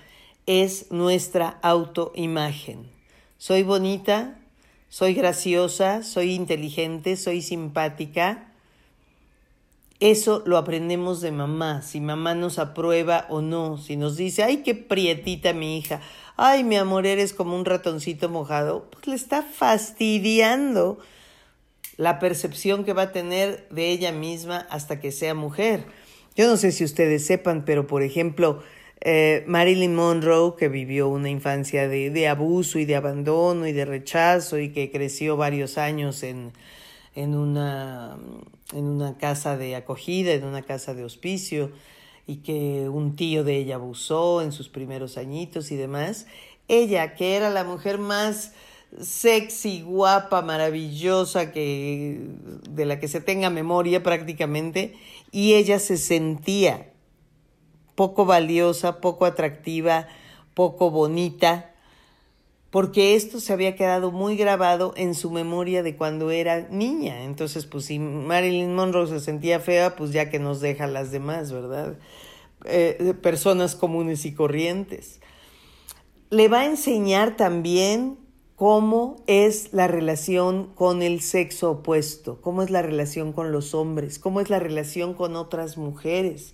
es 0.46 0.90
nuestra 0.90 1.58
autoimagen. 1.62 2.90
Soy 3.38 3.62
bonita, 3.62 4.36
soy 4.88 5.14
graciosa, 5.14 6.02
soy 6.02 6.32
inteligente, 6.32 7.16
soy 7.16 7.42
simpática. 7.42 8.52
Eso 10.00 10.42
lo 10.46 10.58
aprendemos 10.58 11.20
de 11.20 11.30
mamá, 11.30 11.82
si 11.82 12.00
mamá 12.00 12.34
nos 12.34 12.58
aprueba 12.58 13.26
o 13.28 13.40
no, 13.40 13.78
si 13.78 13.96
nos 13.96 14.16
dice, 14.16 14.42
ay, 14.42 14.64
qué 14.64 14.74
prietita 14.74 15.52
mi 15.52 15.78
hija, 15.78 16.00
ay, 16.36 16.64
mi 16.64 16.76
amor, 16.76 17.06
eres 17.06 17.34
como 17.34 17.54
un 17.54 17.66
ratoncito 17.66 18.28
mojado, 18.28 18.88
pues 18.90 19.06
le 19.06 19.14
está 19.14 19.42
fastidiando 19.42 20.98
la 22.00 22.18
percepción 22.18 22.84
que 22.84 22.94
va 22.94 23.02
a 23.02 23.12
tener 23.12 23.68
de 23.68 23.90
ella 23.90 24.10
misma 24.10 24.66
hasta 24.70 25.00
que 25.00 25.12
sea 25.12 25.34
mujer. 25.34 25.84
Yo 26.34 26.48
no 26.48 26.56
sé 26.56 26.72
si 26.72 26.82
ustedes 26.82 27.26
sepan, 27.26 27.66
pero 27.66 27.86
por 27.86 28.02
ejemplo, 28.02 28.62
eh, 29.02 29.44
Marilyn 29.46 29.94
Monroe, 29.94 30.54
que 30.56 30.70
vivió 30.70 31.10
una 31.10 31.28
infancia 31.28 31.88
de, 31.88 32.08
de, 32.08 32.26
abuso 32.26 32.78
y 32.78 32.86
de 32.86 32.96
abandono 32.96 33.66
y 33.66 33.72
de 33.72 33.84
rechazo 33.84 34.58
y 34.58 34.72
que 34.72 34.90
creció 34.90 35.36
varios 35.36 35.76
años 35.76 36.22
en, 36.22 36.52
en, 37.14 37.34
una, 37.34 38.16
en 38.72 38.84
una 38.84 39.18
casa 39.18 39.58
de 39.58 39.76
acogida, 39.76 40.32
en 40.32 40.44
una 40.44 40.62
casa 40.62 40.94
de 40.94 41.04
hospicio, 41.04 41.70
y 42.26 42.36
que 42.36 42.88
un 42.88 43.14
tío 43.14 43.44
de 43.44 43.58
ella 43.58 43.74
abusó 43.74 44.40
en 44.40 44.52
sus 44.52 44.70
primeros 44.70 45.18
añitos 45.18 45.70
y 45.70 45.76
demás, 45.76 46.26
ella, 46.66 47.14
que 47.14 47.36
era 47.36 47.50
la 47.50 47.64
mujer 47.64 47.98
más 47.98 48.54
sexy, 48.98 49.82
guapa, 49.82 50.42
maravillosa, 50.42 51.52
que, 51.52 52.20
de 52.68 52.84
la 52.86 52.98
que 52.98 53.08
se 53.08 53.20
tenga 53.20 53.50
memoria 53.50 54.02
prácticamente, 54.02 54.94
y 55.30 55.54
ella 55.54 55.78
se 55.78 55.96
sentía 55.96 56.92
poco 57.94 58.24
valiosa, 58.24 59.00
poco 59.00 59.26
atractiva, 59.26 60.08
poco 60.54 60.90
bonita, 60.90 61.74
porque 62.70 63.14
esto 63.16 63.40
se 63.40 63.52
había 63.52 63.74
quedado 63.74 64.12
muy 64.12 64.36
grabado 64.36 64.94
en 64.96 65.14
su 65.14 65.30
memoria 65.30 65.82
de 65.82 65.96
cuando 65.96 66.30
era 66.30 66.68
niña. 66.70 67.24
Entonces, 67.24 67.66
pues 67.66 67.86
si 67.86 67.98
Marilyn 67.98 68.74
Monroe 68.74 69.08
se 69.08 69.20
sentía 69.20 69.58
fea, 69.58 69.96
pues 69.96 70.12
ya 70.12 70.30
que 70.30 70.38
nos 70.38 70.60
deja 70.60 70.86
las 70.86 71.10
demás, 71.10 71.52
¿verdad? 71.52 71.98
Eh, 72.64 73.14
personas 73.20 73.74
comunes 73.74 74.24
y 74.24 74.34
corrientes. 74.34 75.20
Le 76.30 76.46
va 76.48 76.60
a 76.60 76.66
enseñar 76.66 77.36
también 77.36 78.18
cómo 78.60 79.16
es 79.26 79.72
la 79.72 79.88
relación 79.88 80.66
con 80.74 81.00
el 81.02 81.22
sexo 81.22 81.70
opuesto, 81.70 82.42
cómo 82.42 82.62
es 82.62 82.68
la 82.68 82.82
relación 82.82 83.32
con 83.32 83.52
los 83.52 83.72
hombres, 83.72 84.18
cómo 84.18 84.42
es 84.42 84.50
la 84.50 84.58
relación 84.58 85.14
con 85.14 85.34
otras 85.34 85.78
mujeres, 85.78 86.52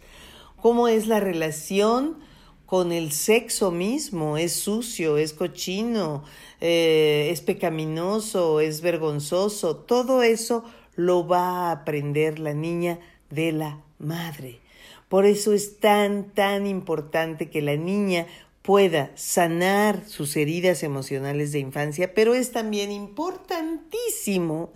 cómo 0.63 0.87
es 0.87 1.09
la 1.09 1.19
relación 1.19 2.19
con 2.65 2.93
el 2.93 3.11
sexo 3.11 3.73
mismo, 3.73 4.37
es 4.37 4.53
sucio, 4.53 5.19
es 5.19 5.33
cochino, 5.33 6.23
eh, 6.61 7.31
es 7.33 7.41
pecaminoso, 7.41 8.61
es 8.61 8.83
vergonzoso, 8.83 9.75
todo 9.75 10.23
eso 10.23 10.63
lo 10.95 11.27
va 11.27 11.71
a 11.71 11.73
aprender 11.73 12.39
la 12.39 12.55
niña 12.55 13.01
de 13.31 13.51
la 13.51 13.83
madre. 13.99 14.61
Por 15.09 15.25
eso 15.25 15.53
es 15.53 15.79
tan, 15.81 16.31
tan 16.35 16.69
importante 16.69 17.51
que 17.51 17.63
la 17.63 17.77
niña 17.77 18.27
pueda 18.67 19.13
sanar 19.15 20.05
sus 20.09 20.37
heridas 20.37 20.83
emocionales 20.83 21.53
de 21.53 21.61
infancia, 21.61 22.13
pero 22.15 22.35
es 22.35 22.51
también 22.51 22.91
importantísimo 22.91 24.73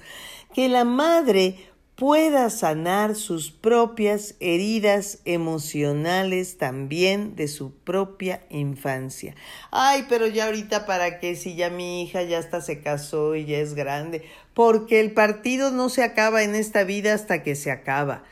que 0.55 0.69
la 0.69 0.85
madre 0.85 1.57
pueda 1.97 2.49
sanar 2.51 3.17
sus 3.17 3.51
propias 3.51 4.37
heridas 4.39 5.19
emocionales 5.25 6.57
también 6.57 7.35
de 7.35 7.49
su 7.49 7.75
propia 7.75 8.43
infancia. 8.49 9.35
Ay, 9.73 10.07
pero 10.09 10.29
ya 10.29 10.47
ahorita 10.47 10.87
para 10.87 11.19
qué 11.19 11.35
si 11.35 11.57
ya 11.57 11.69
mi 11.69 12.03
hija 12.03 12.23
ya 12.23 12.39
hasta 12.39 12.61
se 12.61 12.81
casó 12.81 13.35
y 13.35 13.45
ya 13.45 13.59
es 13.59 13.75
grande, 13.75 14.23
porque 14.55 15.01
el 15.01 15.13
partido 15.13 15.73
no 15.73 15.89
se 15.89 16.05
acaba 16.05 16.45
en 16.45 16.55
esta 16.55 16.85
vida 16.85 17.13
hasta 17.13 17.43
que 17.43 17.57
se 17.57 17.73
acaba. 17.73 18.23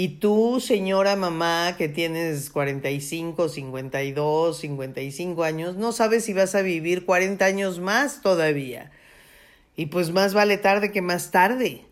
Y 0.00 0.20
tú, 0.20 0.60
señora 0.60 1.16
mamá, 1.16 1.74
que 1.76 1.88
tienes 1.88 2.50
45, 2.50 3.48
52, 3.48 4.56
55 4.56 5.42
años, 5.42 5.74
no 5.74 5.90
sabes 5.90 6.24
si 6.24 6.32
vas 6.32 6.54
a 6.54 6.62
vivir 6.62 7.04
40 7.04 7.44
años 7.44 7.80
más 7.80 8.22
todavía. 8.22 8.92
Y 9.74 9.86
pues 9.86 10.12
más 10.12 10.34
vale 10.34 10.56
tarde 10.56 10.92
que 10.92 11.02
más 11.02 11.32
tarde. 11.32 11.84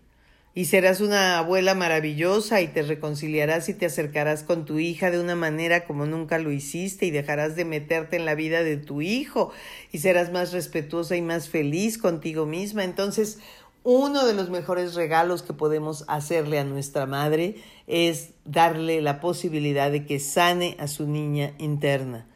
Y 0.55 0.67
serás 0.67 1.01
una 1.01 1.37
abuela 1.39 1.75
maravillosa 1.75 2.61
y 2.61 2.69
te 2.69 2.83
reconciliarás 2.83 3.69
y 3.69 3.75
te 3.75 3.87
acercarás 3.87 4.45
con 4.45 4.67
tu 4.67 4.79
hija 4.79 5.11
de 5.11 5.19
una 5.19 5.35
manera 5.35 5.85
como 5.85 6.07
nunca 6.07 6.39
lo 6.39 6.53
hiciste 6.53 7.07
y 7.07 7.11
dejarás 7.11 7.57
de 7.57 7.65
meterte 7.65 8.15
en 8.15 8.25
la 8.25 8.37
vida 8.37 8.63
de 8.63 8.77
tu 8.77 9.03
hijo 9.03 9.51
y 9.91 9.99
serás 9.99 10.31
más 10.31 10.53
respetuosa 10.53 11.17
y 11.17 11.23
más 11.23 11.49
feliz 11.49 11.99
contigo 11.99 12.47
misma. 12.47 12.85
Entonces, 12.85 13.41
Uno 13.89 14.27
de 14.27 14.35
los 14.35 14.51
mejores 14.51 14.97
regalos 14.97 15.45
que 15.45 15.53
podemos 15.53 16.05
hacerle 16.09 16.59
a 16.59 16.65
nuestra 16.65 17.07
madre 17.07 17.55
es 17.87 18.31
darle 18.45 19.01
la 19.01 19.21
posibilidad 19.21 19.91
de 19.91 20.07
que 20.07 20.21
sane 20.21 20.77
a 20.79 20.89
su 20.89 21.07
niña 21.07 21.53
interna. 21.59 22.27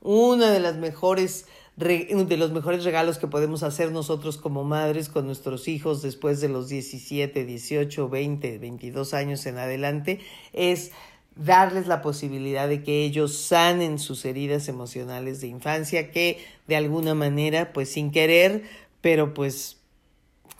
Uno 0.00 0.46
de 0.46 0.60
las 0.60 0.76
mejores 0.76 1.46
de 1.78 2.36
los 2.36 2.50
mejores 2.50 2.82
regalos 2.82 3.18
que 3.18 3.28
podemos 3.28 3.62
hacer 3.62 3.92
nosotros 3.92 4.36
como 4.36 4.64
madres 4.64 5.08
con 5.08 5.26
nuestros 5.26 5.68
hijos 5.68 6.02
después 6.02 6.40
de 6.40 6.48
los 6.48 6.68
17, 6.68 7.44
18, 7.44 8.08
20, 8.08 8.58
22 8.58 9.14
años 9.14 9.46
en 9.46 9.58
adelante 9.58 10.18
es 10.52 10.90
darles 11.36 11.86
la 11.86 12.02
posibilidad 12.02 12.68
de 12.68 12.82
que 12.82 13.04
ellos 13.04 13.38
sanen 13.38 14.00
sus 14.00 14.24
heridas 14.24 14.68
emocionales 14.68 15.40
de 15.40 15.46
infancia 15.46 16.10
que 16.10 16.44
de 16.66 16.74
alguna 16.74 17.14
manera, 17.14 17.72
pues 17.72 17.92
sin 17.92 18.10
querer, 18.10 18.64
pero 19.00 19.32
pues 19.32 19.76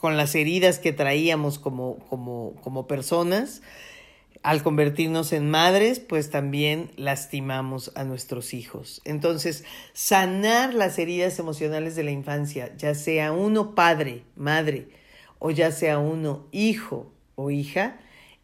con 0.01 0.17
las 0.17 0.37
heridas 0.37 0.79
que 0.79 0.93
traíamos 0.93 1.59
como, 1.59 1.99
como, 2.09 2.55
como 2.63 2.87
personas, 2.87 3.63
al 4.43 4.63
convertirnos 4.63 5.33
en 5.33 5.51
madres, 5.51 6.01
pues 6.01 6.31
también 6.31 6.91
lastimamos 6.97 7.93
a 7.95 8.05
nuestros 8.05 8.55
hijos. 8.55 9.01
Entonces, 9.05 9.65
sanar 9.93 10.75
las 10.75 10.99
heridas 10.99 11.39
emocionales 11.39 11.97
de 11.97 12.05
la 12.05 12.11
infancia, 12.11 12.75
ya 12.77 12.95
sea 12.95 13.33
uno 13.33 13.75
padre, 13.75 14.25
madre, 14.37 14.89
o 15.39 15.51
ya 15.51 15.71
sea 15.73 15.99
uno 15.99 16.47
hijo 16.53 17.13
o 17.35 17.51
hija, 17.51 17.99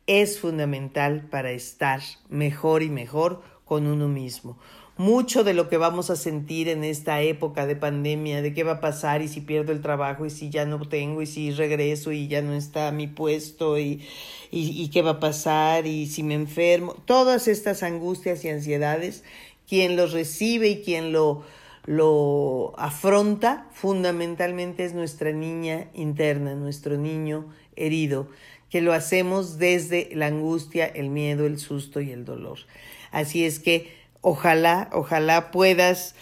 es 0.06 0.38
fundamental 0.38 1.28
para 1.30 1.50
estar 1.50 2.00
mejor 2.28 2.82
y 2.82 2.90
mejor 2.90 3.42
con 3.64 3.86
uno 3.86 4.08
mismo. 4.08 4.58
Mucho 4.96 5.42
de 5.42 5.54
lo 5.54 5.68
que 5.68 5.76
vamos 5.76 6.10
a 6.10 6.14
sentir 6.14 6.68
en 6.68 6.84
esta 6.84 7.20
época 7.20 7.66
de 7.66 7.74
pandemia, 7.74 8.42
de 8.42 8.54
qué 8.54 8.62
va 8.62 8.74
a 8.74 8.80
pasar 8.80 9.22
y 9.22 9.28
si 9.28 9.40
pierdo 9.40 9.72
el 9.72 9.82
trabajo 9.82 10.24
y 10.24 10.30
si 10.30 10.50
ya 10.50 10.66
no 10.66 10.88
tengo 10.88 11.20
y 11.20 11.26
si 11.26 11.50
regreso 11.50 12.12
y 12.12 12.28
ya 12.28 12.42
no 12.42 12.54
está 12.54 12.92
mi 12.92 13.08
puesto 13.08 13.76
y, 13.76 14.06
y, 14.52 14.88
qué 14.90 15.02
va 15.02 15.12
a 15.12 15.20
pasar 15.20 15.88
y 15.88 16.06
si 16.06 16.22
me 16.22 16.34
enfermo, 16.34 16.94
todas 17.06 17.48
estas 17.48 17.82
angustias 17.82 18.44
y 18.44 18.50
ansiedades, 18.50 19.24
quien 19.68 19.96
los 19.96 20.12
recibe 20.12 20.68
y 20.68 20.82
quien 20.82 21.10
lo, 21.10 21.42
lo 21.86 22.72
afronta 22.76 23.66
fundamentalmente 23.72 24.84
es 24.84 24.94
nuestra 24.94 25.32
niña 25.32 25.88
interna, 25.94 26.54
nuestro 26.54 26.96
niño 26.96 27.52
herido 27.74 28.28
que 28.70 28.80
lo 28.80 28.92
hacemos 28.92 29.58
desde 29.58 30.10
la 30.14 30.26
angustia, 30.26 30.86
el 30.86 31.08
miedo, 31.08 31.46
el 31.46 31.58
susto 31.58 32.00
y 32.00 32.12
el 32.12 32.24
dolor. 32.24 32.58
Así 33.10 33.44
es 33.44 33.58
que 33.58 34.03
ojalá, 34.24 34.88
ojalá 34.92 35.50
puedas 35.50 36.14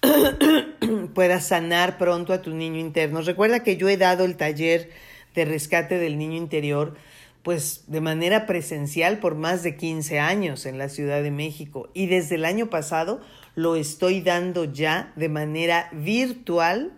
puedas 1.14 1.48
sanar 1.48 1.98
pronto 1.98 2.32
a 2.32 2.40
tu 2.40 2.54
niño 2.54 2.78
interno. 2.78 3.20
Recuerda 3.20 3.64
que 3.64 3.76
yo 3.76 3.88
he 3.88 3.96
dado 3.96 4.24
el 4.24 4.36
taller 4.36 4.90
de 5.34 5.44
rescate 5.44 5.98
del 5.98 6.18
niño 6.18 6.36
interior 6.36 6.94
pues 7.42 7.84
de 7.86 8.00
manera 8.00 8.46
presencial 8.46 9.18
por 9.18 9.34
más 9.34 9.62
de 9.62 9.76
15 9.76 10.18
años 10.20 10.66
en 10.66 10.78
la 10.78 10.88
Ciudad 10.88 11.22
de 11.22 11.30
México 11.30 11.88
y 11.94 12.06
desde 12.06 12.36
el 12.36 12.44
año 12.44 12.68
pasado 12.68 13.20
lo 13.54 13.74
estoy 13.74 14.20
dando 14.20 14.64
ya 14.64 15.12
de 15.16 15.28
manera 15.28 15.88
virtual, 15.92 16.92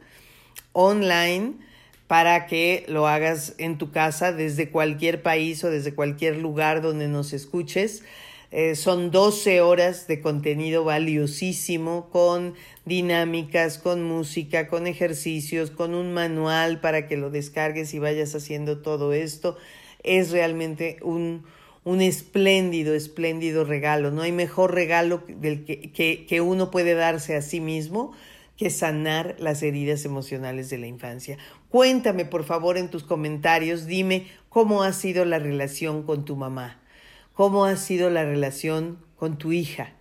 online, 0.73 1.55
para 2.07 2.47
que 2.47 2.85
lo 2.89 3.07
hagas 3.07 3.55
en 3.59 3.79
tu 3.79 3.93
casa 3.93 4.33
desde 4.33 4.71
cualquier 4.71 5.23
país 5.23 5.63
o 5.65 5.71
desde 5.71 5.95
cualquier 5.95 6.37
lugar 6.37 6.83
donde 6.83 7.07
nos 7.07 7.33
escuches. 7.33 8.03
Eh, 8.53 8.75
son 8.75 9.13
12 9.13 9.61
horas 9.61 10.09
de 10.09 10.21
contenido 10.21 10.83
valiosísimo 10.83 12.11
con 12.11 12.55
dinámicas, 12.85 13.79
con 13.79 14.03
música, 14.03 14.67
con 14.67 14.89
ejercicios, 14.89 15.71
con 15.71 15.95
un 15.95 16.13
manual 16.13 16.81
para 16.81 17.07
que 17.07 17.17
lo 17.17 17.31
descargues 17.31 17.95
y 17.95 18.01
vayas 18.01 18.35
haciendo 18.35 18.79
todo 18.79 19.13
esto. 19.13 19.57
Es 20.03 20.33
realmente 20.33 20.99
un, 21.03 21.45
un 21.85 22.01
espléndido, 22.01 22.95
espléndido 22.95 23.65
regalo. 23.65 24.11
No 24.11 24.23
hay 24.23 24.33
mejor 24.33 24.75
regalo 24.75 25.23
del 25.29 25.65
que, 25.65 25.93
que, 25.93 26.27
que 26.27 26.41
uno 26.41 26.73
puede 26.73 26.95
darse 26.95 27.37
a 27.37 27.43
sí 27.43 27.61
mismo 27.61 28.13
que 28.57 28.69
sanar 28.69 29.37
las 29.39 29.63
heridas 29.63 30.05
emocionales 30.05 30.69
de 30.69 30.77
la 30.77 30.87
infancia. 30.87 31.39
Cuéntame, 31.71 32.27
por 32.27 32.45
favor, 32.45 32.77
en 32.77 32.91
tus 32.91 33.05
comentarios, 33.05 33.87
dime 33.87 34.27
cómo 34.51 34.83
ha 34.83 34.93
sido 34.93 35.25
la 35.25 35.39
relación 35.39 36.03
con 36.03 36.27
tu 36.27 36.37
mamá, 36.37 36.80
cómo 37.41 37.65
ha 37.65 37.77
sido 37.77 38.11
la 38.11 38.23
relación 38.23 38.99
con 39.17 39.39
tu 39.39 39.51
hija. 39.53 39.95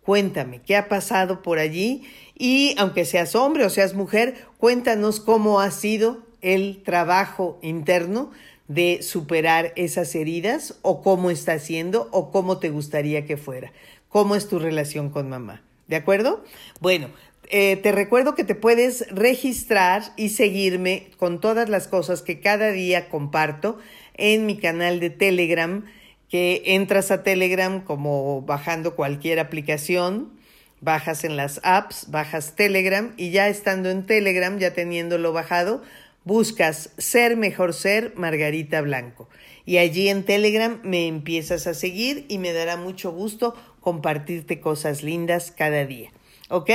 Cuéntame, 0.00 0.62
¿qué 0.62 0.76
ha 0.76 0.88
pasado 0.88 1.42
por 1.42 1.58
allí? 1.58 2.04
Y 2.34 2.74
aunque 2.78 3.04
seas 3.04 3.34
hombre 3.34 3.66
o 3.66 3.68
seas 3.68 3.92
mujer, 3.92 4.46
cuéntanos 4.56 5.20
cómo 5.20 5.60
ha 5.60 5.70
sido 5.72 6.22
el 6.40 6.82
trabajo 6.82 7.58
interno 7.60 8.30
de 8.66 9.02
superar 9.02 9.74
esas 9.76 10.14
heridas 10.14 10.78
o 10.80 11.02
cómo 11.02 11.30
está 11.30 11.52
haciendo 11.52 12.08
o 12.12 12.30
cómo 12.30 12.60
te 12.60 12.70
gustaría 12.70 13.26
que 13.26 13.36
fuera. 13.36 13.74
¿Cómo 14.08 14.34
es 14.34 14.48
tu 14.48 14.58
relación 14.58 15.10
con 15.10 15.28
mamá? 15.28 15.62
¿De 15.88 15.96
acuerdo? 15.96 16.44
Bueno, 16.80 17.10
eh, 17.50 17.76
te 17.76 17.92
recuerdo 17.92 18.34
que 18.34 18.44
te 18.44 18.54
puedes 18.54 19.06
registrar 19.10 20.14
y 20.16 20.30
seguirme 20.30 21.10
con 21.18 21.42
todas 21.42 21.68
las 21.68 21.88
cosas 21.88 22.22
que 22.22 22.40
cada 22.40 22.70
día 22.70 23.10
comparto 23.10 23.76
en 24.14 24.46
mi 24.46 24.56
canal 24.56 24.98
de 24.98 25.10
Telegram, 25.10 25.84
que 26.30 26.62
entras 26.66 27.10
a 27.10 27.22
Telegram 27.22 27.82
como 27.82 28.42
bajando 28.42 28.96
cualquier 28.96 29.38
aplicación, 29.38 30.32
bajas 30.80 31.24
en 31.24 31.36
las 31.36 31.60
apps, 31.62 32.10
bajas 32.10 32.54
Telegram 32.56 33.12
y 33.16 33.30
ya 33.30 33.48
estando 33.48 33.90
en 33.90 34.06
Telegram, 34.06 34.58
ya 34.58 34.72
teniéndolo 34.72 35.32
bajado, 35.32 35.82
buscas 36.24 36.90
Ser 36.98 37.36
Mejor 37.36 37.72
Ser 37.72 38.12
Margarita 38.16 38.80
Blanco. 38.80 39.28
Y 39.64 39.78
allí 39.78 40.08
en 40.08 40.24
Telegram 40.24 40.80
me 40.82 41.06
empiezas 41.06 41.66
a 41.66 41.74
seguir 41.74 42.26
y 42.28 42.38
me 42.38 42.52
dará 42.52 42.76
mucho 42.76 43.10
gusto 43.12 43.54
compartirte 43.80 44.60
cosas 44.60 45.02
lindas 45.02 45.50
cada 45.50 45.84
día. 45.84 46.10
¿Ok? 46.48 46.70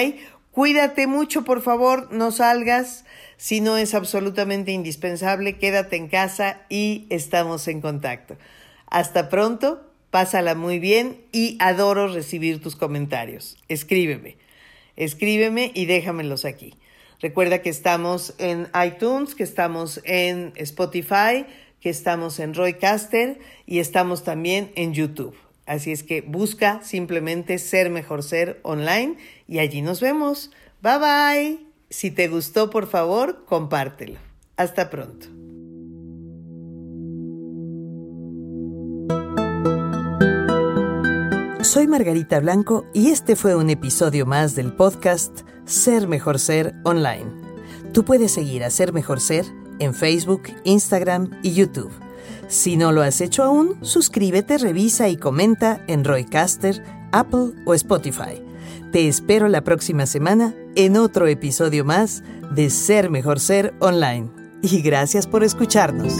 Cuídate 0.51 1.07
mucho, 1.07 1.45
por 1.45 1.61
favor, 1.61 2.11
no 2.11 2.31
salgas. 2.31 3.05
Si 3.37 3.61
no 3.61 3.77
es 3.77 3.93
absolutamente 3.93 4.71
indispensable, 4.71 5.57
quédate 5.57 5.95
en 5.95 6.09
casa 6.09 6.61
y 6.67 7.07
estamos 7.09 7.69
en 7.69 7.79
contacto. 7.79 8.37
Hasta 8.91 9.29
pronto, 9.29 9.81
pásala 10.11 10.53
muy 10.53 10.77
bien 10.77 11.21
y 11.31 11.57
adoro 11.59 12.09
recibir 12.09 12.61
tus 12.61 12.75
comentarios. 12.75 13.57
Escríbeme, 13.69 14.37
escríbeme 14.97 15.71
y 15.73 15.85
déjamelos 15.85 16.45
aquí. 16.45 16.75
Recuerda 17.21 17.61
que 17.61 17.69
estamos 17.69 18.35
en 18.37 18.67
iTunes, 18.85 19.33
que 19.33 19.43
estamos 19.43 20.01
en 20.03 20.51
Spotify, 20.57 21.45
que 21.79 21.89
estamos 21.89 22.39
en 22.39 22.53
Roycaster 22.53 23.39
y 23.65 23.79
estamos 23.79 24.23
también 24.23 24.71
en 24.75 24.93
YouTube. 24.93 25.35
Así 25.65 25.91
es 25.91 26.03
que 26.03 26.21
busca 26.21 26.83
simplemente 26.83 27.59
Ser 27.59 27.89
Mejor 27.89 28.23
Ser 28.23 28.59
online 28.63 29.15
y 29.47 29.59
allí 29.59 29.81
nos 29.81 30.01
vemos. 30.01 30.51
Bye 30.81 30.97
bye. 30.97 31.59
Si 31.89 32.11
te 32.11 32.27
gustó, 32.27 32.69
por 32.69 32.87
favor, 32.87 33.45
compártelo. 33.45 34.19
Hasta 34.57 34.89
pronto. 34.89 35.40
Soy 41.71 41.87
Margarita 41.87 42.41
Blanco 42.41 42.85
y 42.93 43.11
este 43.11 43.37
fue 43.37 43.55
un 43.55 43.69
episodio 43.69 44.25
más 44.25 44.55
del 44.55 44.73
podcast 44.73 45.43
Ser 45.63 46.05
Mejor 46.05 46.37
Ser 46.37 46.75
online. 46.83 47.27
Tú 47.93 48.03
puedes 48.03 48.33
seguir 48.33 48.65
a 48.65 48.69
Ser 48.69 48.91
Mejor 48.91 49.21
Ser 49.21 49.45
en 49.79 49.93
Facebook, 49.93 50.41
Instagram 50.65 51.29
y 51.41 51.53
YouTube. 51.53 51.89
Si 52.49 52.75
no 52.75 52.91
lo 52.91 53.01
has 53.03 53.21
hecho 53.21 53.43
aún, 53.43 53.77
suscríbete, 53.85 54.57
revisa 54.57 55.07
y 55.07 55.15
comenta 55.15 55.81
en 55.87 56.03
Roycaster, 56.03 56.83
Apple 57.13 57.53
o 57.63 57.73
Spotify. 57.73 58.43
Te 58.91 59.07
espero 59.07 59.47
la 59.47 59.63
próxima 59.63 60.07
semana 60.07 60.53
en 60.75 60.97
otro 60.97 61.25
episodio 61.27 61.85
más 61.85 62.21
de 62.53 62.69
Ser 62.69 63.09
Mejor 63.09 63.39
Ser 63.39 63.73
Online. 63.79 64.29
Y 64.61 64.81
gracias 64.81 65.25
por 65.25 65.41
escucharnos. 65.45 66.11